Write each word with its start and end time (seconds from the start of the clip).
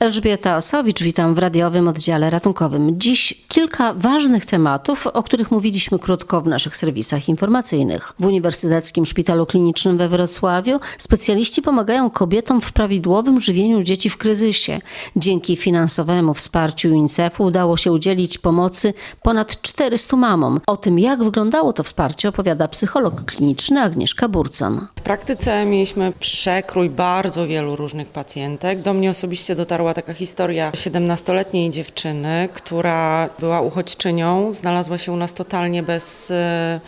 Elżbieta 0.00 0.56
Osowicz, 0.56 1.02
witam 1.02 1.34
w 1.34 1.38
radiowym 1.38 1.88
oddziale 1.88 2.30
ratunkowym. 2.30 3.00
Dziś 3.00 3.44
kilka 3.48 3.94
ważnych 3.94 4.46
tematów, 4.46 5.06
o 5.06 5.22
których 5.22 5.50
mówiliśmy 5.50 5.98
krótko 5.98 6.40
w 6.40 6.46
naszych 6.46 6.76
serwisach 6.76 7.28
informacyjnych. 7.28 8.12
W 8.18 8.24
Uniwersyteckim 8.24 9.06
Szpitalu 9.06 9.46
Klinicznym 9.46 9.98
we 9.98 10.08
Wrocławiu 10.08 10.80
specjaliści 10.98 11.62
pomagają 11.62 12.10
kobietom 12.10 12.60
w 12.60 12.72
prawidłowym 12.72 13.40
żywieniu 13.40 13.82
dzieci 13.82 14.10
w 14.10 14.16
kryzysie. 14.16 14.80
Dzięki 15.16 15.56
finansowemu 15.56 16.34
wsparciu 16.34 16.88
UNICEF-u 16.88 17.44
udało 17.44 17.76
się 17.76 17.92
udzielić 17.92 18.38
pomocy 18.38 18.94
ponad 19.22 19.62
400 19.62 20.16
mamom. 20.16 20.60
O 20.66 20.76
tym, 20.76 20.98
jak 20.98 21.24
wyglądało 21.24 21.72
to 21.72 21.82
wsparcie, 21.82 22.28
opowiada 22.28 22.68
psycholog 22.68 23.24
kliniczny 23.24 23.82
Agnieszka 23.82 24.28
Burcon. 24.28 24.86
W 24.98 25.00
praktyce 25.00 25.66
mieliśmy 25.66 26.12
przekrój 26.20 26.90
bardzo 26.90 27.46
wielu 27.46 27.76
różnych 27.76 28.08
pacjentek. 28.08 28.82
Do 28.82 28.94
mnie 28.94 29.10
osobiście 29.10 29.54
dotarła 29.86 30.02
taka 30.02 30.14
historia 30.14 30.70
17-letniej 30.70 31.70
dziewczyny, 31.70 32.48
która 32.54 33.28
była 33.38 33.60
uchodźczynią, 33.60 34.52
znalazła 34.52 34.98
się 34.98 35.12
u 35.12 35.16
nas 35.16 35.32
totalnie 35.34 35.82
bez 35.82 36.30
e, 36.30 36.80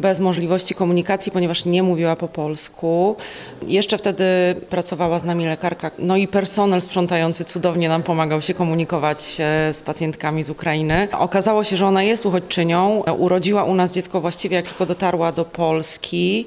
bez 0.00 0.20
możliwości 0.20 0.74
komunikacji, 0.74 1.32
ponieważ 1.32 1.64
nie 1.64 1.82
mówiła 1.82 2.16
po 2.16 2.28
polsku. 2.28 3.16
Jeszcze 3.66 3.98
wtedy 3.98 4.24
pracowała 4.68 5.18
z 5.18 5.24
nami 5.24 5.46
lekarka, 5.46 5.90
no 5.98 6.16
i 6.16 6.28
personel 6.28 6.80
sprzątający 6.80 7.44
cudownie 7.44 7.88
nam 7.88 8.02
pomagał 8.02 8.42
się 8.42 8.54
komunikować 8.54 9.36
e, 9.40 9.74
z 9.74 9.80
pacjentkami 9.80 10.44
z 10.44 10.50
Ukrainy. 10.50 11.08
Okazało 11.18 11.64
się, 11.64 11.76
że 11.76 11.86
ona 11.86 12.02
jest 12.02 12.26
uchodźczynią, 12.26 13.02
urodziła 13.18 13.64
u 13.64 13.74
nas 13.74 13.92
dziecko 13.92 14.20
właściwie 14.20 14.56
jak 14.56 14.66
tylko 14.66 14.86
dotarła 14.86 15.32
do 15.32 15.44
Polski. 15.44 16.46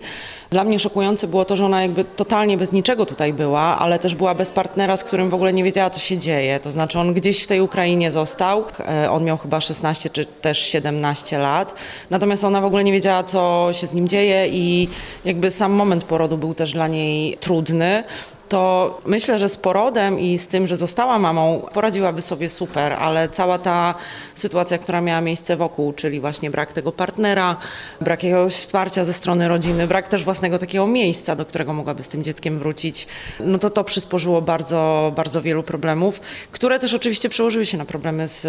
Dla 0.49 0.63
mnie 0.63 0.79
szokujące 0.79 1.27
było 1.27 1.45
to, 1.45 1.57
że 1.57 1.65
ona 1.65 1.81
jakby 1.81 2.03
totalnie 2.03 2.57
bez 2.57 2.71
niczego 2.71 3.05
tutaj 3.05 3.33
była, 3.33 3.61
ale 3.61 3.99
też 3.99 4.15
była 4.15 4.35
bez 4.35 4.51
partnera, 4.51 4.97
z 4.97 5.03
którym 5.03 5.29
w 5.29 5.33
ogóle 5.33 5.53
nie 5.53 5.63
wiedziała, 5.63 5.89
co 5.89 5.99
się 5.99 6.17
dzieje. 6.17 6.59
To 6.59 6.71
znaczy 6.71 6.99
on 6.99 7.13
gdzieś 7.13 7.43
w 7.43 7.47
tej 7.47 7.61
Ukrainie 7.61 8.11
został. 8.11 8.63
E, 8.79 9.11
on 9.11 9.23
miał 9.23 9.37
chyba 9.37 9.61
16 9.61 10.09
czy 10.09 10.25
też 10.25 10.59
17 10.59 11.37
lat. 11.37 11.73
Natomiast 12.09 12.43
ona 12.43 12.61
w 12.61 12.65
ogóle 12.65 12.83
nie 12.83 12.91
wiedziała, 12.91 13.23
co 13.23 13.34
się 13.71 13.87
z 13.87 13.93
nim 13.93 14.07
dzieje 14.07 14.47
i 14.47 14.89
jakby 15.25 15.51
sam 15.51 15.71
moment 15.71 16.03
porodu 16.03 16.37
był 16.37 16.53
też 16.53 16.73
dla 16.73 16.87
niej 16.87 17.37
trudny 17.37 18.03
to 18.49 19.01
myślę, 19.05 19.39
że 19.39 19.49
z 19.49 19.57
porodem 19.57 20.19
i 20.19 20.37
z 20.37 20.47
tym, 20.47 20.67
że 20.67 20.75
została 20.75 21.19
mamą, 21.19 21.61
poradziłaby 21.73 22.21
sobie 22.21 22.49
super, 22.49 22.93
ale 22.93 23.29
cała 23.29 23.57
ta 23.57 23.95
sytuacja, 24.35 24.77
która 24.77 25.01
miała 25.01 25.21
miejsce 25.21 25.57
wokół, 25.57 25.93
czyli 25.93 26.19
właśnie 26.19 26.51
brak 26.51 26.73
tego 26.73 26.91
partnera, 26.91 27.57
brak 28.01 28.23
jakiegoś 28.23 28.53
wsparcia 28.53 29.05
ze 29.05 29.13
strony 29.13 29.47
rodziny, 29.47 29.87
brak 29.87 30.07
też 30.07 30.23
własnego 30.23 30.57
takiego 30.57 30.87
miejsca, 30.87 31.35
do 31.35 31.45
którego 31.45 31.73
mogłaby 31.73 32.03
z 32.03 32.07
tym 32.07 32.23
dzieckiem 32.23 32.59
wrócić, 32.59 33.07
no 33.39 33.57
to 33.57 33.69
to 33.69 33.83
przysporzyło 33.83 34.41
bardzo, 34.41 35.11
bardzo 35.15 35.41
wielu 35.41 35.63
problemów, 35.63 36.21
które 36.51 36.79
też 36.79 36.93
oczywiście 36.93 37.29
przełożyły 37.29 37.65
się 37.65 37.77
na 37.77 37.85
problemy 37.85 38.27
z 38.27 38.47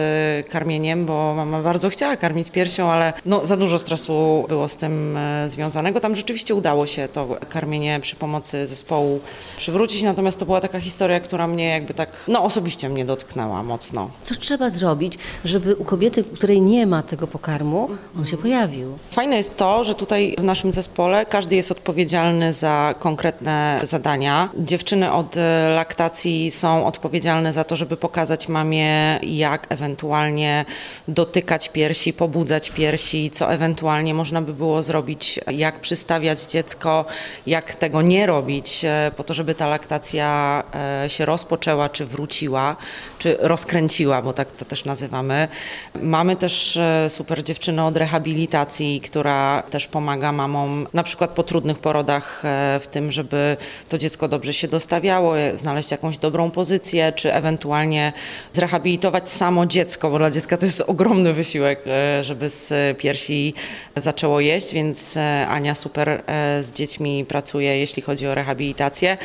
karmieniem, 0.48 1.06
bo 1.06 1.34
mama 1.34 1.62
bardzo 1.62 1.88
chciała 1.88 2.16
karmić 2.16 2.50
piersią, 2.50 2.90
ale 2.90 3.12
no, 3.26 3.44
za 3.44 3.56
dużo 3.56 3.78
stresu 3.78 4.44
było 4.48 4.68
z 4.68 4.76
tym 4.76 5.16
e, 5.16 5.48
związanego. 5.48 6.00
Tam 6.00 6.14
rzeczywiście 6.14 6.54
udało 6.54 6.86
się 6.86 7.08
to 7.08 7.36
karmienie 7.48 8.00
przy 8.00 8.16
pomocy 8.16 8.66
zespołu 8.66 9.20
przywrócić 9.56 9.85
wrócić, 9.86 10.02
natomiast 10.02 10.38
to 10.38 10.46
była 10.46 10.60
taka 10.60 10.80
historia, 10.80 11.20
która 11.20 11.46
mnie 11.46 11.68
jakby 11.68 11.94
tak, 11.94 12.08
no 12.28 12.44
osobiście 12.44 12.88
mnie 12.88 13.04
dotknęła 13.04 13.62
mocno. 13.62 14.10
Co 14.22 14.34
trzeba 14.34 14.70
zrobić, 14.70 15.18
żeby 15.44 15.76
u 15.76 15.84
kobiety, 15.84 16.24
której 16.24 16.60
nie 16.60 16.86
ma 16.86 17.02
tego 17.02 17.26
pokarmu, 17.26 17.88
on 18.18 18.26
się 18.26 18.36
pojawił? 18.36 18.98
Fajne 19.10 19.36
jest 19.36 19.56
to, 19.56 19.84
że 19.84 19.94
tutaj 19.94 20.36
w 20.38 20.44
naszym 20.44 20.72
zespole 20.72 21.26
każdy 21.26 21.56
jest 21.56 21.70
odpowiedzialny 21.70 22.52
za 22.52 22.94
konkretne 22.98 23.80
zadania. 23.82 24.48
Dziewczyny 24.58 25.12
od 25.12 25.36
e, 25.36 25.68
laktacji 25.70 26.50
są 26.50 26.86
odpowiedzialne 26.86 27.52
za 27.52 27.64
to, 27.64 27.76
żeby 27.76 27.96
pokazać 27.96 28.48
mamie, 28.48 29.20
jak 29.22 29.66
ewentualnie 29.68 30.64
dotykać 31.08 31.68
piersi, 31.68 32.12
pobudzać 32.12 32.70
piersi, 32.70 33.30
co 33.30 33.52
ewentualnie 33.52 34.14
można 34.14 34.42
by 34.42 34.54
było 34.54 34.82
zrobić, 34.82 35.40
jak 35.52 35.80
przystawiać 35.80 36.42
dziecko, 36.42 37.04
jak 37.46 37.74
tego 37.74 38.02
nie 38.02 38.26
robić, 38.26 38.84
e, 38.84 39.10
po 39.16 39.24
to, 39.24 39.34
żeby 39.34 39.54
ta 39.54 39.66
laktacja 39.76 40.62
e, 41.04 41.10
się 41.10 41.24
rozpoczęła, 41.24 41.88
czy 41.88 42.06
wróciła, 42.06 42.76
czy 43.18 43.36
rozkręciła, 43.40 44.22
bo 44.22 44.32
tak 44.32 44.52
to 44.52 44.64
też 44.64 44.84
nazywamy. 44.84 45.48
Mamy 45.94 46.36
też 46.36 46.76
e, 46.76 47.10
super 47.10 47.44
dziewczynę 47.44 47.84
od 47.84 47.96
rehabilitacji, 47.96 49.00
która 49.00 49.62
też 49.70 49.86
pomaga 49.86 50.32
mamom, 50.32 50.86
na 50.94 51.02
przykład 51.02 51.30
po 51.30 51.42
trudnych 51.42 51.78
porodach, 51.78 52.42
e, 52.44 52.80
w 52.80 52.86
tym, 52.86 53.12
żeby 53.12 53.56
to 53.88 53.98
dziecko 53.98 54.28
dobrze 54.28 54.52
się 54.52 54.68
dostawiało, 54.68 55.34
znaleźć 55.54 55.90
jakąś 55.90 56.18
dobrą 56.18 56.50
pozycję, 56.50 57.12
czy 57.12 57.32
ewentualnie 57.32 58.12
zrehabilitować 58.52 59.28
samo 59.28 59.66
dziecko, 59.66 60.10
bo 60.10 60.18
dla 60.18 60.30
dziecka 60.30 60.56
to 60.56 60.66
jest 60.66 60.82
ogromny 60.86 61.32
wysiłek, 61.32 61.84
żeby 62.22 62.48
z 62.48 62.72
piersi 62.98 63.54
zaczęło 63.96 64.40
jeść, 64.40 64.74
więc 64.74 65.16
Ania 65.48 65.74
super 65.74 66.22
z 66.60 66.72
dziećmi 66.72 67.24
pracuje, 67.24 67.78
jeśli 67.78 68.02
chodzi 68.02 68.26
o 68.26 68.34
rehabilitację. 68.34 69.16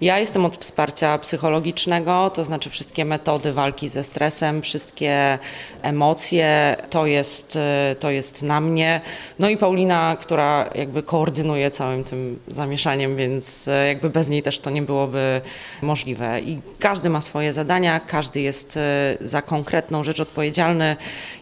Ja 0.00 0.18
jestem 0.18 0.44
od 0.44 0.56
wsparcia 0.56 1.18
psychologicznego, 1.18 2.30
to 2.30 2.44
znaczy 2.44 2.70
wszystkie 2.70 3.04
metody 3.04 3.52
walki 3.52 3.88
ze 3.88 4.04
stresem, 4.04 4.62
wszystkie 4.62 5.38
emocje, 5.82 6.76
to 6.90 7.06
jest, 7.06 7.58
to 8.00 8.10
jest 8.10 8.42
na 8.42 8.60
mnie. 8.60 9.00
No 9.38 9.48
i 9.48 9.56
Paulina, 9.56 10.16
która 10.20 10.70
jakby 10.74 11.02
koordynuje 11.02 11.70
całym 11.70 12.04
tym 12.04 12.38
zamieszaniem, 12.48 13.16
więc 13.16 13.68
jakby 13.86 14.10
bez 14.10 14.28
niej 14.28 14.42
też 14.42 14.60
to 14.60 14.70
nie 14.70 14.82
byłoby 14.82 15.40
możliwe. 15.82 16.40
I 16.40 16.60
każdy 16.78 17.10
ma 17.10 17.20
swoje 17.20 17.52
zadania, 17.52 18.00
każdy 18.00 18.40
jest 18.40 18.76
e, 18.76 19.16
za 19.20 19.42
konkretną 19.42 20.04
rzecz 20.04 20.20
odpowiedzialny 20.20 20.96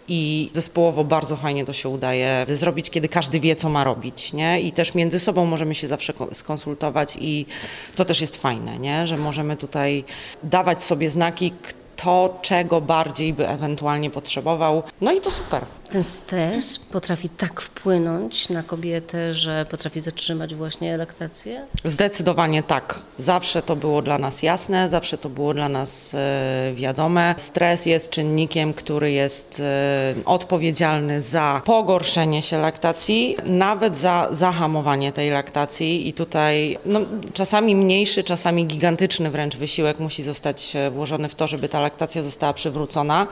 i 0.08 0.50
zespołowo 0.52 1.04
bardzo 1.04 1.36
fajnie 1.36 1.64
to 1.64 1.72
się 1.72 1.88
udaje 1.88 2.44
zrobić, 2.48 2.90
kiedy 2.90 3.08
każdy 3.08 3.40
wie, 3.40 3.56
co 3.56 3.69
ma 3.69 3.84
robić, 3.84 4.32
nie? 4.32 4.60
I 4.60 4.72
też 4.72 4.94
między 4.94 5.20
sobą 5.20 5.46
możemy 5.46 5.75
się 5.75 5.88
zawsze 5.88 6.12
skonsultować 6.32 7.19
i 7.20 7.46
to 7.94 8.04
też 8.04 8.20
jest 8.20 8.36
fajne, 8.36 8.47
nie? 8.56 9.06
Że 9.06 9.16
możemy 9.16 9.56
tutaj 9.56 10.04
dawać 10.42 10.82
sobie 10.82 11.10
znaki, 11.10 11.50
kto 11.50 12.38
czego 12.42 12.81
bardziej 12.81 13.32
by 13.32 13.48
ewentualnie 13.48 14.10
potrzebował. 14.10 14.82
No 15.00 15.12
i 15.12 15.20
to 15.20 15.31
super. 15.31 15.64
Ten 15.91 16.04
stres 16.04 16.78
potrafi 16.78 17.28
tak 17.28 17.60
wpłynąć 17.60 18.49
na 18.49 18.62
kobietę, 18.62 19.34
że 19.34 19.66
potrafi 19.71 20.00
zatrzymać 20.00 20.54
właśnie 20.54 20.97
laktację? 20.97 21.66
Zdecydowanie 21.84 22.62
tak. 22.62 23.03
Zawsze 23.19 23.62
to 23.62 23.76
było 23.76 24.03
dla 24.03 24.19
nas 24.19 24.43
jasne, 24.43 24.88
zawsze 24.88 25.19
to 25.19 25.28
było 25.28 25.54
dla 25.54 25.69
nas 25.69 26.15
e, 26.15 26.72
wiadome. 26.75 27.34
Stres 27.37 27.87
jest 27.87 28.10
czynnikiem, 28.10 28.75
który 28.75 29.12
jest 29.12 29.60
e, 29.60 30.15
odpowiedzialny 30.25 31.21
za 31.21 31.62
pogorszenie 31.65 32.43
się 32.43 32.59
laktacji, 32.59 33.37
nawet 33.44 33.97
za 33.97 34.28
zahamowanie 34.31 35.12
tej 35.12 35.31
laktacji 35.31 36.09
i 36.09 36.12
tutaj 36.12 36.78
no, 36.84 37.00
czasami 37.32 37.76
mniejszy, 37.76 38.25
czasami 38.25 38.66
gigantyczny 38.66 39.31
wręcz 39.31 39.56
wysiłek 39.56 39.99
musi 39.99 40.22
zostać 40.22 40.76
e, 40.76 40.91
włożony 40.91 41.28
w 41.28 41.34
to, 41.34 41.47
żeby 41.47 41.69
ta 41.69 41.81
laktacja 41.81 42.22
została 42.22 42.53
przywrócona. 42.53 43.26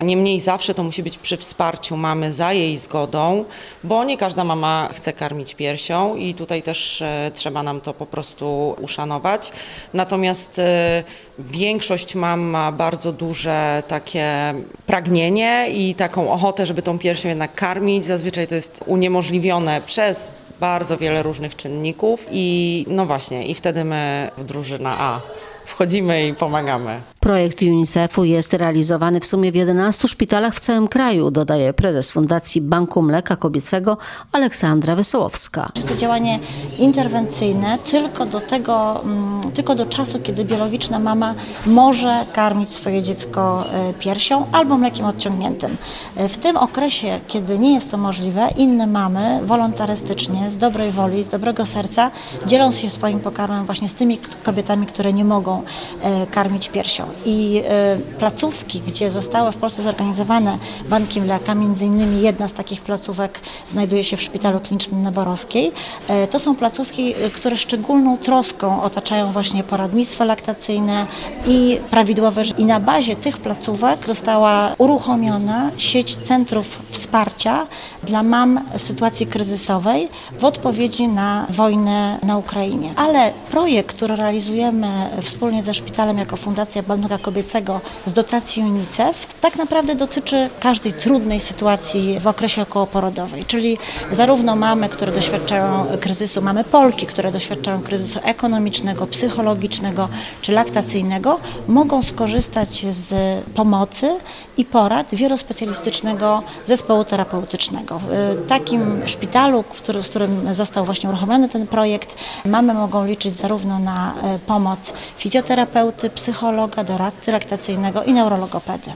Niemniej 0.00 0.40
zawsze 0.40 0.74
to 0.74 0.82
musi 0.82 1.02
być 1.02 1.18
przy 1.18 1.36
wsparciu 1.36 1.85
mamy 1.94 2.32
za 2.32 2.52
jej 2.52 2.76
zgodą, 2.76 3.44
bo 3.84 4.04
nie 4.04 4.16
każda 4.16 4.44
mama 4.44 4.88
chce 4.94 5.12
karmić 5.12 5.54
piersią 5.54 6.16
i 6.16 6.34
tutaj 6.34 6.62
też 6.62 7.02
e, 7.02 7.30
trzeba 7.34 7.62
nam 7.62 7.80
to 7.80 7.94
po 7.94 8.06
prostu 8.06 8.76
uszanować. 8.80 9.52
Natomiast 9.94 10.58
e, 10.58 11.04
większość 11.38 12.14
mam 12.14 12.40
ma 12.40 12.72
bardzo 12.72 13.12
duże 13.12 13.82
takie 13.88 14.54
pragnienie 14.86 15.66
i 15.72 15.94
taką 15.94 16.32
ochotę, 16.32 16.66
żeby 16.66 16.82
tą 16.82 16.98
piersią 16.98 17.28
jednak 17.28 17.54
karmić. 17.54 18.06
Zazwyczaj 18.06 18.46
to 18.46 18.54
jest 18.54 18.80
uniemożliwione 18.86 19.80
przez 19.86 20.30
bardzo 20.60 20.96
wiele 20.96 21.22
różnych 21.22 21.56
czynników 21.56 22.26
i 22.30 22.86
no 22.88 23.06
właśnie, 23.06 23.46
i 23.46 23.54
wtedy 23.54 23.84
my 23.84 24.30
drużyna 24.38 24.96
A 24.98 25.20
wchodzimy 25.66 26.28
i 26.28 26.34
pomagamy. 26.34 27.00
Projekt 27.20 27.62
UNICEF-u 27.62 28.24
jest 28.24 28.52
realizowany 28.52 29.20
w 29.20 29.26
sumie 29.26 29.52
w 29.52 29.54
11 29.54 30.08
szpitalach 30.08 30.54
w 30.54 30.60
całym 30.60 30.88
kraju, 30.88 31.30
dodaje 31.30 31.72
prezes 31.72 32.10
Fundacji 32.10 32.60
Banku 32.60 33.02
Mleka 33.02 33.36
Kobiecego 33.36 33.96
Aleksandra 34.32 34.96
Wesołowska. 34.96 35.72
Jest 35.76 35.88
to 35.88 35.96
działanie 35.96 36.38
interwencyjne 36.78 37.78
tylko 37.78 38.26
do 38.26 38.40
tego, 38.40 39.00
mm, 39.02 39.40
tylko 39.54 39.74
do 39.74 39.86
czasu, 39.86 40.20
kiedy 40.22 40.44
biologiczna 40.44 40.98
mama 40.98 41.34
może 41.66 42.26
karmić 42.32 42.70
swoje 42.70 43.02
dziecko 43.02 43.64
e, 43.72 43.92
piersią 43.94 44.46
albo 44.52 44.78
mlekiem 44.78 45.06
odciągniętym. 45.06 45.76
E, 46.16 46.28
w 46.28 46.38
tym 46.38 46.56
okresie, 46.56 47.20
kiedy 47.26 47.58
nie 47.58 47.74
jest 47.74 47.90
to 47.90 47.96
możliwe, 47.96 48.48
inne 48.56 48.86
mamy 48.86 49.40
wolontarystycznie, 49.44 50.50
z 50.50 50.56
dobrej 50.56 50.90
woli, 50.90 51.24
z 51.24 51.28
dobrego 51.28 51.66
serca 51.66 52.10
dzielą 52.46 52.72
się 52.72 52.90
swoim 52.90 53.20
pokarmem 53.20 53.66
właśnie 53.66 53.88
z 53.88 53.94
tymi 53.94 54.18
kobietami, 54.44 54.86
które 54.86 55.12
nie 55.12 55.24
mogą 55.24 55.55
e, 56.02 56.26
karmić 56.26 56.68
piersią. 56.68 57.04
I 57.24 57.62
e, 57.68 57.98
placówki, 58.18 58.80
gdzie 58.80 59.10
zostały 59.10 59.52
w 59.52 59.56
Polsce 59.56 59.82
zorganizowane 59.82 60.58
banki 60.88 61.20
mleka, 61.20 61.54
między 61.54 61.84
innymi 61.84 62.22
jedna 62.22 62.48
z 62.48 62.52
takich 62.52 62.80
placówek 62.80 63.40
znajduje 63.70 64.04
się 64.04 64.16
w 64.16 64.22
Szpitalu 64.22 64.60
Klinicznym 64.60 65.02
na 65.02 65.12
Borowskiej, 65.12 65.72
e, 66.08 66.26
to 66.26 66.38
są 66.38 66.56
placówki, 66.56 67.14
które 67.34 67.56
szczególną 67.56 68.18
troską 68.18 68.82
otaczają 68.82 69.32
właśnie 69.32 69.64
poradnictwo 69.64 70.24
laktacyjne 70.24 71.06
i 71.46 71.78
prawidłowe 71.90 72.42
i 72.58 72.64
na 72.64 72.80
bazie 72.80 73.16
tych 73.16 73.38
placówek 73.38 74.06
została 74.06 74.74
uruchomiona 74.78 75.70
sieć 75.76 76.16
centrów 76.16 76.82
wsparcia 76.90 77.66
dla 78.02 78.22
mam 78.22 78.60
w 78.78 78.82
sytuacji 78.82 79.26
kryzysowej 79.26 80.08
w 80.38 80.44
odpowiedzi 80.44 81.08
na 81.08 81.46
wojnę 81.50 82.18
na 82.22 82.38
Ukrainie. 82.38 82.92
Ale 82.96 83.32
projekt, 83.50 83.96
który 83.96 84.16
realizujemy 84.16 84.88
wspólnie 85.22 85.45
ze 85.62 85.74
szpitalem 85.74 86.18
jako 86.18 86.36
Fundacja 86.36 86.82
Banka 86.82 87.18
Kobiecego 87.18 87.80
z 88.06 88.12
dotacji 88.12 88.62
UNICEF, 88.62 89.26
tak 89.40 89.56
naprawdę 89.56 89.94
dotyczy 89.94 90.50
każdej 90.60 90.92
trudnej 90.92 91.40
sytuacji 91.40 92.20
w 92.20 92.26
okresie 92.26 92.62
okołoporodowej, 92.62 93.44
czyli 93.44 93.78
zarówno 94.12 94.56
mamy, 94.56 94.88
które 94.88 95.12
doświadczają 95.12 95.86
kryzysu, 96.00 96.42
mamy 96.42 96.64
Polki, 96.64 97.06
które 97.06 97.32
doświadczają 97.32 97.82
kryzysu 97.82 98.18
ekonomicznego, 98.22 99.06
psychologicznego 99.06 100.08
czy 100.42 100.52
laktacyjnego, 100.52 101.40
mogą 101.68 102.02
skorzystać 102.02 102.86
z 102.94 103.14
pomocy 103.54 104.18
i 104.56 104.64
porad 104.64 105.14
wielospecjalistycznego 105.14 106.42
zespołu 106.66 107.04
terapeutycznego. 107.04 108.00
W 108.08 108.44
takim 108.48 109.06
szpitalu, 109.06 109.64
z 110.02 110.08
którym 110.08 110.54
został 110.54 110.84
właśnie 110.84 111.08
uruchomiony 111.08 111.48
ten 111.48 111.66
projekt, 111.66 112.14
mamy 112.44 112.74
mogą 112.74 113.06
liczyć 113.06 113.34
zarówno 113.34 113.78
na 113.78 114.14
e, 114.22 114.38
pomoc 114.38 114.92
fizjoterapeuty, 115.36 116.10
psychologa, 116.10 116.84
doradcy 116.84 117.32
laktacyjnego 117.32 118.02
i 118.02 118.12
neurologopedy. 118.12 118.92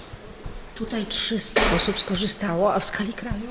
Tutaj 0.80 1.06
300 1.06 1.62
osób 1.76 1.98
skorzystało, 1.98 2.74
a 2.74 2.78
w 2.78 2.84
skali 2.84 3.12
kraju? 3.12 3.42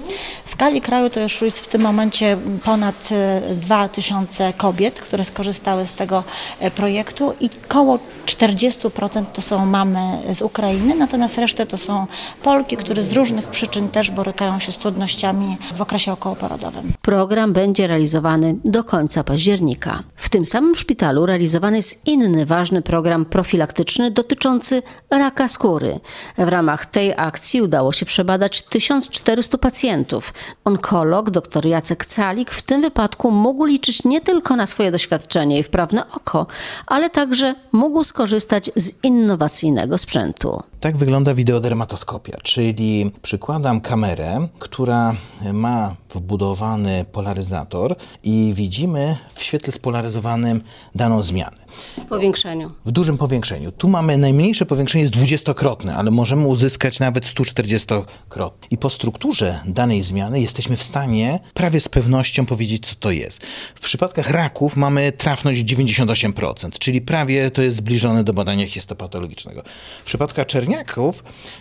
W 0.46 0.50
skali 0.50 0.82
kraju 0.82 1.10
to 1.10 1.20
już 1.20 1.42
jest 1.42 1.60
w 1.60 1.68
tym 1.68 1.82
momencie 1.82 2.38
ponad 2.64 3.10
2000 3.56 4.46
e, 4.46 4.54
kobiet, 4.54 5.00
które 5.00 5.26
skorzystały 5.26 5.86
z 5.86 5.94
tego 5.94 6.24
e, 6.60 6.72
projektu 6.72 7.34
i 7.40 7.50
około 7.66 8.00
40% 8.26 9.26
to 9.34 9.42
są 9.42 9.66
mamy 9.66 10.00
z 10.34 10.42
Ukrainy, 10.42 10.96
natomiast 10.96 11.38
resztę 11.38 11.66
to 11.66 11.78
są 11.78 12.08
Polki, 12.44 12.78
które 12.78 13.04
z 13.04 13.14
różnych 13.14 13.48
przyczyn 13.48 13.90
też 13.90 14.12
borykają 14.12 14.60
się 14.60 14.72
z 14.72 14.78
trudnościami 14.78 15.58
w 15.76 15.82
okresie 15.82 16.12
okołoporodowym. 16.12 16.94
Program 17.02 17.54
będzie 17.54 17.88
realizowany 17.88 18.56
do 18.66 18.84
końca 18.84 19.24
października. 19.24 20.04
W 20.16 20.30
tym 20.30 20.46
samym 20.46 20.76
szpitalu 20.76 21.26
realizowany 21.26 21.78
jest 21.78 22.08
inny 22.08 22.46
ważny 22.46 22.82
program 22.82 23.26
profilaktyczny 23.26 24.12
dotyczący 24.12 24.82
raka 25.10 25.48
skóry. 25.48 26.00
W 26.38 26.48
ramach 26.48 26.86
tej 26.86 27.19
akcji 27.20 27.62
udało 27.62 27.94
się 27.94 28.06
przebadać 28.06 28.62
1400 28.62 29.58
pacjentów. 29.58 30.34
Onkolog 30.66 31.30
dr 31.30 31.66
Jacek 31.66 32.06
Calik 32.06 32.52
w 32.52 32.62
tym 32.62 32.82
wypadku 32.82 33.32
mógł 33.32 33.66
liczyć 33.66 34.04
nie 34.04 34.22
tylko 34.22 34.56
na 34.56 34.68
swoje 34.68 34.92
doświadczenie 34.92 35.60
i 35.60 35.64
wprawne 35.64 36.12
oko, 36.12 36.48
ale 36.88 37.10
także 37.10 37.56
mógł 37.72 38.04
skorzystać 38.04 38.72
z 38.76 39.04
innowacyjnego 39.04 39.98
sprzętu. 39.98 40.64
Tak 40.80 40.98
wygląda 40.98 41.34
wideodermatoskopia, 41.34 42.38
czyli 42.44 43.12
przykładam 43.22 43.82
kamerę, 43.82 44.48
która 44.60 45.16
ma 45.54 45.96
wbudowany 46.16 47.06
polaryzator 47.12 47.96
i 48.24 48.52
widzimy 48.56 49.18
w 49.34 49.44
świetle 49.44 49.74
spolaryzowanym 49.74 50.62
daną 50.96 51.24
zmianę. 51.24 51.58
W 51.98 52.06
powiększeniu. 52.06 52.72
W 52.86 52.92
dużym 52.92 53.18
powiększeniu. 53.18 53.72
Tu 53.72 53.90
mamy 53.90 54.18
najmniejsze 54.18 54.66
powiększenie 54.66 55.02
jest 55.02 55.14
dwudziestokrotne, 55.14 55.96
ale 55.96 56.12
możemy 56.12 56.48
uzyskać 56.48 57.00
nawet 57.00 57.26
140-krotne. 57.26 58.68
I 58.72 58.78
po 58.78 58.90
strukturze 58.90 59.60
danej 59.66 60.02
zmiany 60.02 60.42
jesteśmy 60.42 60.78
w 60.78 60.84
stanie 60.84 61.40
prawie 61.54 61.82
z 61.82 61.90
pewnością 61.90 62.46
powiedzieć, 62.46 62.88
co 62.88 62.96
to 62.96 63.12
jest. 63.12 63.42
W 63.76 63.80
przypadkach 63.80 64.30
raków 64.30 64.76
mamy 64.76 65.12
trafność 65.12 65.64
98%, 65.64 66.70
czyli 66.80 67.02
prawie 67.02 67.52
to 67.52 67.62
jest 67.62 67.78
zbliżone 67.78 68.24
do 68.24 68.34
badania 68.34 68.68
histopatologicznego. 68.68 69.64
W 70.02 70.06
przypadkach 70.06 70.46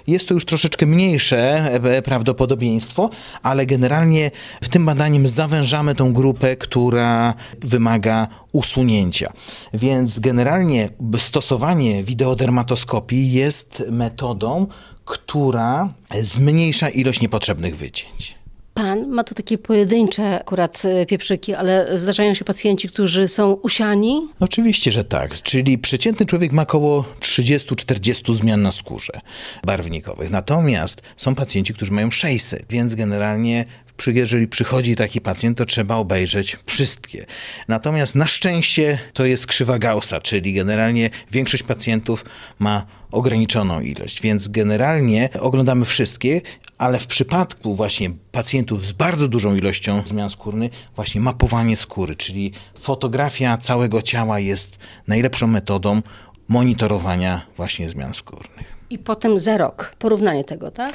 jest 0.07 0.29
to 0.29 0.35
już 0.35 0.45
troszeczkę 0.45 0.87
mniejsze 0.87 1.71
e, 1.73 2.03
prawdopodobieństwo, 2.03 3.11
ale 3.43 3.67
generalnie 3.67 4.31
w 4.63 4.69
tym 4.69 4.87
badaniem 4.87 5.29
zawężamy 5.29 5.95
tą 5.95 6.13
grupę, 6.13 6.57
która 6.57 7.35
wymaga 7.61 8.29
usunięcia. 8.53 9.33
Więc 9.75 10.19
generalnie 10.19 10.89
stosowanie 11.19 12.05
wideodermatoskopii 12.05 13.33
jest 13.33 13.85
metodą, 13.91 14.67
która 15.05 15.93
zmniejsza 16.23 16.89
ilość 16.89 17.21
niepotrzebnych 17.21 17.77
wycięć. 17.77 18.38
Pan 18.79 19.09
ma 19.09 19.25
to 19.25 19.35
takie 19.35 19.59
pojedyncze 19.59 20.41
akurat 20.41 20.83
e, 20.85 21.07
pieprzyki, 21.07 21.55
ale 21.55 21.99
zdarzają 21.99 22.35
się 22.35 22.45
pacjenci, 22.45 22.89
którzy 22.89 23.29
są 23.29 23.53
usiani? 23.53 24.29
Oczywiście, 24.41 24.93
że 24.93 25.05
tak. 25.05 25.43
Czyli 25.43 25.79
przeciętny 25.79 26.27
człowiek 26.27 26.53
ma 26.53 26.63
około 26.63 27.05
30-40 27.21 28.35
zmian 28.35 28.63
na 28.63 28.73
skórze 28.73 29.21
barwnikowych. 29.65 30.31
Natomiast 30.31 31.03
są 31.17 31.35
pacjenci, 31.35 31.75
którzy 31.75 31.93
mają 31.93 32.11
600, 32.11 32.67
więc 32.71 32.95
generalnie 32.95 33.65
jeżeli 34.07 34.49
przychodzi 34.49 34.97
taki 34.97 35.21
pacjent, 35.21 35.59
to 35.59 35.65
trzeba 35.65 35.97
obejrzeć 35.97 36.57
wszystkie. 36.67 37.27
Natomiast 37.69 38.15
na 38.15 38.27
szczęście 38.27 38.99
to 39.13 39.25
jest 39.25 39.47
krzywa 39.47 39.79
Gaussa, 39.79 40.21
czyli 40.21 40.53
generalnie 40.53 41.11
większość 41.31 41.63
pacjentów 41.63 42.25
ma 42.59 42.87
ograniczoną 43.11 43.81
ilość, 43.81 44.23
więc 44.23 44.49
generalnie 44.49 45.29
oglądamy 45.41 45.85
wszystkie, 45.85 46.41
ale 46.79 46.99
w 46.99 47.07
przypadku 47.07 47.77
właśnie 47.77 48.11
pacjentów 48.33 48.87
z 48.87 48.93
bardzo 48.93 49.29
dużą 49.29 49.55
ilością 49.55 50.03
zmian 50.07 50.31
skórnych, 50.31 50.73
właśnie 50.97 51.21
mapowanie 51.21 51.77
skóry, 51.77 52.17
czyli 52.17 52.53
fotografia 52.79 53.57
całego 53.57 54.03
ciała 54.03 54.41
jest 54.41 54.79
najlepszą 55.07 55.47
metodą 55.47 56.03
monitorowania 56.49 57.47
właśnie 57.57 57.91
zmian 57.91 58.15
skórnych. 58.15 58.78
I 58.91 58.99
potem 58.99 59.39
za 59.39 59.57
rok 59.57 59.95
porównanie 59.99 60.45
tego, 60.45 60.71
tak? 60.71 60.95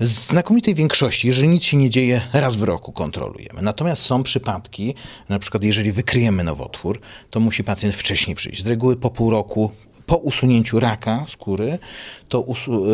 Znakomitej 0.00 0.74
większości, 0.74 1.28
jeżeli 1.28 1.48
nic 1.48 1.64
się 1.64 1.76
nie 1.76 1.90
dzieje, 1.90 2.20
raz 2.32 2.56
w 2.56 2.62
roku 2.62 2.92
kontrolujemy. 2.92 3.62
Natomiast 3.62 4.02
są 4.02 4.22
przypadki, 4.22 4.94
na 5.28 5.38
przykład 5.38 5.64
jeżeli 5.64 5.92
wykryjemy 5.92 6.44
nowotwór, 6.44 7.00
to 7.30 7.40
musi 7.40 7.64
pacjent 7.64 7.94
wcześniej 7.94 8.36
przyjść. 8.36 8.62
Z 8.62 8.66
reguły 8.66 8.96
po 8.96 9.10
pół 9.10 9.30
roku 9.30 9.70
po 10.12 10.16
usunięciu 10.16 10.80
raka 10.80 11.26
skóry, 11.28 11.78
to 12.28 12.44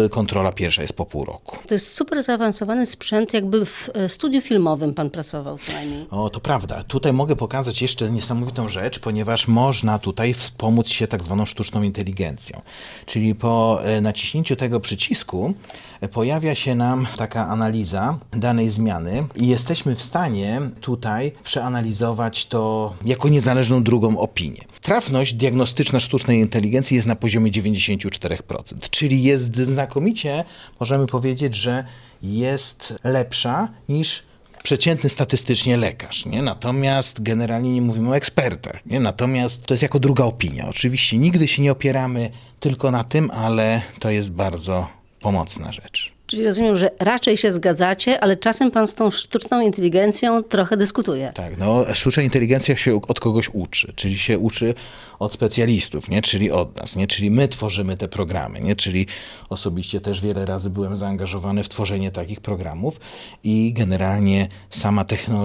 y, 0.04 0.08
kontrola 0.08 0.52
pierwsza 0.52 0.82
jest 0.82 0.94
po 0.94 1.06
pół 1.06 1.24
roku. 1.24 1.56
To 1.66 1.74
jest 1.74 1.94
super 1.94 2.22
zaawansowany 2.22 2.86
sprzęt, 2.86 3.34
jakby 3.34 3.66
w 3.66 3.90
e, 3.94 4.08
studiu 4.08 4.40
filmowym 4.40 4.94
pan 4.94 5.10
pracował 5.10 5.58
co 5.58 5.72
najmniej. 5.72 6.06
O, 6.10 6.30
to 6.30 6.40
prawda. 6.40 6.84
Tutaj 6.84 7.12
mogę 7.12 7.36
pokazać 7.36 7.82
jeszcze 7.82 8.10
niesamowitą 8.10 8.68
rzecz, 8.68 8.98
ponieważ 8.98 9.48
można 9.48 9.98
tutaj 9.98 10.34
wspomóc 10.34 10.88
się 10.88 11.06
tak 11.06 11.24
zwaną 11.24 11.46
sztuczną 11.46 11.82
inteligencją. 11.82 12.60
Czyli 13.06 13.34
po 13.34 13.80
e, 13.84 14.00
naciśnięciu 14.00 14.56
tego 14.56 14.80
przycisku 14.80 15.54
e, 16.00 16.08
pojawia 16.08 16.54
się 16.54 16.74
nam 16.74 17.06
taka 17.16 17.48
analiza 17.48 18.18
danej 18.32 18.68
zmiany 18.68 19.26
i 19.36 19.46
jesteśmy 19.46 19.94
w 19.94 20.02
stanie 20.02 20.60
tutaj 20.80 21.32
przeanalizować 21.44 22.46
to 22.46 22.94
jako 23.04 23.28
niezależną 23.28 23.82
drugą 23.82 24.18
opinię. 24.18 24.64
Trafność 24.82 25.34
diagnostyczna 25.34 26.00
sztucznej 26.00 26.38
inteligencji 26.38 26.94
jest 26.94 27.07
na 27.08 27.16
poziomie 27.16 27.52
94%, 27.52 28.90
czyli 28.90 29.22
jest 29.22 29.56
znakomicie, 29.56 30.44
możemy 30.80 31.06
powiedzieć, 31.06 31.54
że 31.54 31.84
jest 32.22 32.94
lepsza 33.04 33.68
niż 33.88 34.22
przeciętny 34.62 35.10
statystycznie 35.10 35.76
lekarz, 35.76 36.26
nie? 36.26 36.42
Natomiast 36.42 37.22
generalnie 37.22 37.70
nie 37.70 37.82
mówimy 37.82 38.10
o 38.10 38.16
ekspertach, 38.16 38.86
nie? 38.86 39.00
Natomiast 39.00 39.66
to 39.66 39.74
jest 39.74 39.82
jako 39.82 39.98
druga 39.98 40.24
opinia. 40.24 40.68
Oczywiście 40.68 41.18
nigdy 41.18 41.48
się 41.48 41.62
nie 41.62 41.72
opieramy 41.72 42.30
tylko 42.60 42.90
na 42.90 43.04
tym, 43.04 43.30
ale 43.30 43.82
to 44.00 44.10
jest 44.10 44.32
bardzo 44.32 44.88
pomocna 45.20 45.72
rzecz. 45.72 46.12
Czyli 46.26 46.44
rozumiem, 46.44 46.76
że 46.76 46.90
raczej 46.98 47.36
się 47.36 47.52
zgadzacie, 47.52 48.20
ale 48.20 48.36
czasem 48.36 48.70
pan 48.70 48.86
z 48.86 48.94
tą 48.94 49.10
sztuczną 49.10 49.60
inteligencją 49.60 50.42
trochę 50.42 50.76
dyskutuje. 50.76 51.32
Tak, 51.34 51.58
no 51.58 51.84
sztuczna 51.94 52.22
inteligencja 52.22 52.76
się 52.76 53.00
od 53.08 53.20
kogoś 53.20 53.48
uczy, 53.52 53.92
czyli 53.96 54.18
się 54.18 54.38
uczy 54.38 54.74
od 55.18 55.32
specjalistów, 55.32 56.08
nie? 56.08 56.22
czyli 56.22 56.50
od 56.50 56.76
nas, 56.76 56.96
nie? 56.96 57.06
czyli 57.06 57.30
my 57.30 57.48
tworzymy 57.48 57.96
te 57.96 58.08
programy, 58.08 58.60
nie? 58.60 58.76
czyli 58.76 59.06
osobiście 59.48 60.00
też 60.00 60.20
wiele 60.20 60.46
razy 60.46 60.70
byłem 60.70 60.96
zaangażowany 60.96 61.62
w 61.62 61.68
tworzenie 61.68 62.10
takich 62.10 62.40
programów 62.40 63.00
i 63.44 63.72
generalnie 63.72 64.48
sama 64.70 65.04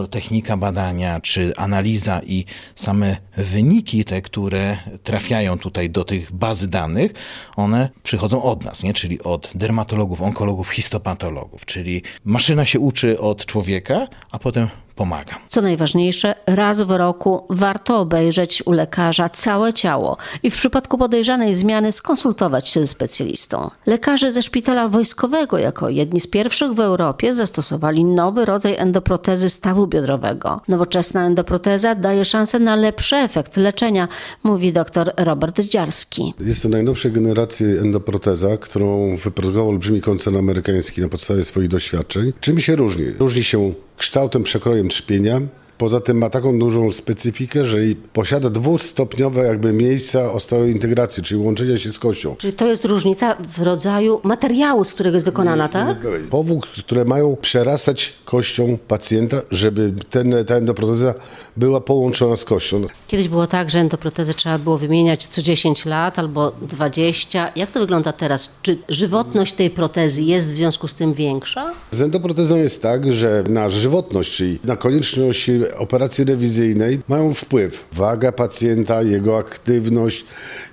technika 0.10 0.58
badania, 0.58 1.20
czy 1.22 1.54
analiza 1.58 2.22
i 2.26 2.46
same 2.76 3.18
wyniki 3.38 4.06
te, 4.06 4.22
które 4.22 4.78
trafiają 5.04 5.58
tutaj 5.58 5.90
do 5.90 6.04
tych 6.04 6.32
bazy 6.32 6.68
danych, 6.68 7.12
one 7.56 7.90
przychodzą 8.04 8.44
od 8.44 8.66
nas, 8.66 8.84
nie? 8.84 8.94
czyli 8.94 9.24
od 9.24 9.52
dermatologów, 9.56 10.22
onkologów, 10.22 10.70
histopatologów, 10.70 11.66
czyli 11.66 12.02
maszyna 12.26 12.66
się 12.66 12.80
uczy 12.80 13.20
od 13.20 13.46
człowieka, 13.46 14.08
a 14.32 14.40
potem 14.40 14.68
pomaga. 14.96 15.36
Co 15.48 15.62
najważniejsze, 15.62 16.36
raz 16.46 16.82
w 16.82 16.92
roku 16.92 17.46
warto 17.50 18.00
obejrzeć 18.00 18.64
u 18.66 18.72
lekarza 18.72 19.30
całe 19.30 19.74
ciało 19.74 20.18
i 20.44 20.52
w 20.52 20.56
przypadku 20.56 20.98
podejrzanej 20.98 21.56
zmiany 21.56 21.92
skonsultować 21.92 22.70
się 22.70 22.82
ze 22.82 22.88
specjalistą. 22.88 23.70
Lekarze 23.86 24.32
ze 24.32 24.42
szpitala 24.42 24.90
wojskowego 24.90 25.58
jako 25.58 25.90
jedni 25.90 26.20
z 26.20 26.28
pierwszych 26.28 26.74
w 26.74 26.80
Europie 26.80 27.34
zastosowali 27.34 28.06
nowy 28.06 28.46
rodzaj 28.46 28.76
endoprotezy 28.78 29.50
stawu 29.50 29.88
biodrowego. 29.88 30.62
Nowoczesna 30.68 31.26
endoproteza 31.26 31.96
daje 31.96 32.26
szansę 32.26 32.60
na 32.60 32.76
lepszy 32.76 33.16
efekt 33.16 33.58
leczenia, 33.58 34.08
mówi 34.44 34.74
dr 34.74 35.14
Robert 35.18 35.60
Dziarski. 35.62 36.34
Jest 36.40 36.64
to 36.64 36.70
najnowszej 36.70 37.12
generacji 37.12 37.66
endoproteza, 37.66 38.58
którą 38.58 39.16
wyprodukował 39.16 39.70
olbrzymi 39.70 40.02
koncern 40.02 40.38
amerykański 40.38 41.02
na 41.02 41.10
podstawie 41.10 41.44
swoich 41.44 41.68
doświadczeń. 41.68 42.34
Czym 42.42 42.60
się 42.60 42.76
różni? 42.76 43.06
Różni 43.20 43.44
się 43.44 43.74
kształtem, 43.98 44.44
przekrojem 44.44 44.90
trzpienia. 44.90 45.42
Poza 45.78 46.00
tym 46.00 46.18
ma 46.18 46.30
taką 46.30 46.60
dużą 46.60 46.92
specyfikę, 46.92 47.66
że 47.66 47.78
posiada 48.14 48.50
dwustopniowe 48.50 49.44
jakby 49.44 49.74
miejsca 49.74 50.32
osteointegracji, 50.32 51.24
czyli 51.24 51.42
łączenia 51.42 51.78
się 51.78 51.92
z 51.92 52.00
kością. 52.00 52.36
Czyli 52.38 52.54
to 52.54 52.68
jest 52.68 52.86
różnica 52.86 53.38
w 53.58 53.62
rodzaju 53.62 54.20
materiału, 54.24 54.84
z 54.84 54.94
którego 54.94 55.16
jest 55.16 55.26
wykonana, 55.26 55.68
tak? 55.68 55.98
Powłók, 56.30 56.68
które 56.68 57.06
mają 57.06 57.36
przerastać 57.36 58.14
kością 58.26 58.78
pacjenta, 58.88 59.42
żeby 59.52 59.94
ten, 60.10 60.36
ta 60.48 60.56
endoproteza 60.56 61.14
była 61.58 61.82
połączona 61.82 62.36
z 62.36 62.46
kością. 62.46 62.82
Kiedyś 63.08 63.28
było 63.28 63.48
tak, 63.48 63.70
że 63.70 63.80
endoprotezę 63.80 64.34
trzeba 64.34 64.58
było 64.58 64.78
wymieniać 64.78 65.28
co 65.28 65.42
10 65.42 65.86
lat 65.86 66.20
albo 66.20 66.52
20. 66.62 67.52
Jak 67.56 67.72
to 67.72 67.80
wygląda 67.80 68.14
teraz? 68.14 68.56
Czy 68.62 68.78
żywotność 68.90 69.54
tej 69.54 69.70
protezy 69.70 70.22
jest 70.22 70.48
w 70.48 70.56
związku 70.56 70.88
z 70.88 70.94
tym 70.94 71.14
większa? 71.14 71.72
Z 71.92 72.02
endoprotezą 72.02 72.58
jest 72.58 72.82
tak, 72.82 73.14
że 73.14 73.44
na 73.50 73.70
żywotność, 73.70 74.34
czyli 74.36 74.60
na 74.64 74.76
konieczność 74.76 75.50
operacji 75.78 76.24
rewizyjnej 76.24 77.00
mają 77.08 77.34
wpływ 77.34 77.86
waga 77.94 78.32
pacjenta, 78.32 79.02
jego 79.02 79.38
aktywność, 79.38 80.26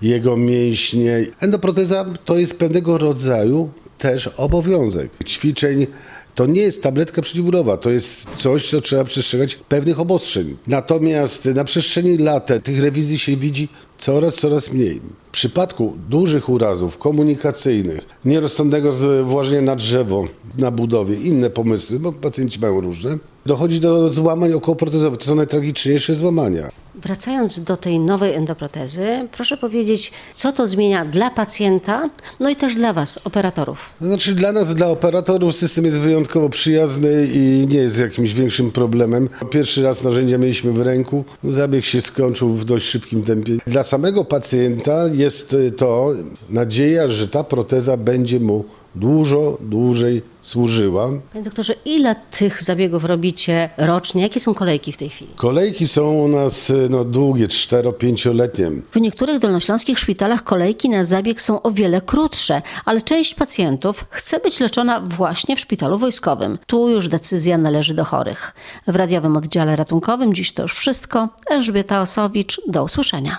jego 0.02 0.36
mięśnie. 0.36 1.26
Endoproteza 1.40 2.06
to 2.24 2.38
jest 2.38 2.58
pewnego 2.58 2.98
rodzaju 2.98 3.70
też 3.98 4.26
obowiązek 4.26 5.10
ćwiczeń. 5.24 5.86
To 6.34 6.46
nie 6.46 6.60
jest 6.60 6.82
tabletka 6.82 7.22
przeciwbólowa, 7.22 7.76
to 7.76 7.90
jest 7.90 8.26
coś, 8.36 8.70
co 8.70 8.80
trzeba 8.80 9.04
przestrzegać 9.04 9.54
pewnych 9.54 10.00
obostrzeń. 10.00 10.56
Natomiast 10.66 11.44
na 11.44 11.64
przestrzeni 11.64 12.18
lat 12.18 12.48
tych 12.64 12.80
rewizji 12.80 13.18
się 13.18 13.36
widzi 13.36 13.68
coraz, 13.98 14.34
coraz 14.34 14.72
mniej. 14.72 15.00
W 15.28 15.30
przypadku 15.30 15.96
dużych 16.08 16.48
urazów 16.48 16.98
komunikacyjnych, 16.98 18.00
nierozsądnego 18.24 18.92
zwłażenia 18.92 19.62
na 19.62 19.76
drzewo, 19.76 20.28
na 20.58 20.70
budowie, 20.70 21.14
inne 21.16 21.50
pomysły, 21.50 22.00
bo 22.00 22.12
pacjenci 22.12 22.60
mają 22.60 22.80
różne, 22.80 23.18
dochodzi 23.46 23.80
do 23.80 24.08
złamań 24.08 24.52
okołoprotezowych. 24.52 25.18
To 25.18 25.24
są 25.24 25.34
najtragiczniejsze 25.34 26.14
złamania. 26.14 26.70
Wracając 26.94 27.60
do 27.60 27.76
tej 27.76 27.98
nowej 27.98 28.34
endoprotezy, 28.34 29.28
proszę 29.32 29.56
powiedzieć, 29.56 30.12
co 30.34 30.52
to 30.52 30.66
zmienia 30.66 31.04
dla 31.04 31.30
pacjenta, 31.30 32.10
no 32.40 32.50
i 32.50 32.56
też 32.56 32.74
dla 32.74 32.92
Was, 32.92 33.20
operatorów. 33.24 33.90
To 33.98 34.06
znaczy 34.06 34.34
dla 34.34 34.52
nas, 34.52 34.74
dla 34.74 34.86
operatorów 34.86 35.56
system 35.56 35.84
jest 35.84 35.98
wyjątkowo 35.98 36.48
przyjazny 36.48 37.28
i 37.34 37.66
nie 37.68 37.78
jest 37.78 37.98
jakimś 37.98 38.32
większym 38.32 38.70
problemem. 38.70 39.28
Pierwszy 39.50 39.82
raz 39.82 40.04
narzędzia 40.04 40.38
mieliśmy 40.38 40.72
w 40.72 40.82
ręku, 40.82 41.24
zabieg 41.44 41.84
się 41.84 42.00
skończył 42.00 42.54
w 42.54 42.64
dość 42.64 42.86
szybkim 42.86 43.22
tempie. 43.22 43.52
Dla 43.66 43.82
samego 43.82 44.24
pacjenta 44.24 45.04
jest 45.12 45.56
to 45.76 46.12
nadzieja, 46.50 47.08
że 47.08 47.28
ta 47.28 47.44
proteza 47.44 47.96
będzie 47.96 48.40
mu 48.40 48.64
dużo 48.94 49.58
dłużej 49.60 50.22
służyła. 50.42 51.08
Panie 51.32 51.44
doktorze, 51.44 51.74
ile 51.84 52.16
tych 52.38 52.62
zabiegów 52.62 53.04
robicie 53.04 53.70
rocznie? 53.76 54.22
Jakie 54.22 54.40
są 54.40 54.54
kolejki 54.54 54.92
w 54.92 54.96
tej 54.96 55.08
chwili? 55.08 55.30
Kolejki 55.36 55.88
są 55.88 56.12
u 56.12 56.28
nas 56.28 56.72
no, 56.90 57.04
długie, 57.04 57.46
4-5-letnie. 57.46 58.70
W 58.92 59.00
niektórych 59.00 59.38
dolnośląskich 59.38 59.98
szpitalach 59.98 60.44
kolejki 60.44 60.88
na 60.88 61.04
zabieg 61.04 61.42
są 61.42 61.62
o 61.62 61.70
wiele 61.70 62.00
krótsze, 62.00 62.62
ale 62.84 63.02
część 63.02 63.34
pacjentów 63.34 64.04
chce 64.10 64.40
być 64.40 64.60
leczona 64.60 65.00
właśnie 65.00 65.56
w 65.56 65.60
szpitalu 65.60 65.98
wojskowym. 65.98 66.58
Tu 66.66 66.88
już 66.88 67.08
decyzja 67.08 67.58
należy 67.58 67.94
do 67.94 68.04
chorych. 68.04 68.54
W 68.86 68.96
radiowym 68.96 69.36
oddziale 69.36 69.76
ratunkowym 69.76 70.34
dziś 70.34 70.52
to 70.52 70.62
już 70.62 70.74
wszystko. 70.74 71.28
Elżbieta 71.50 72.00
Osowicz, 72.00 72.60
do 72.66 72.84
usłyszenia. 72.84 73.38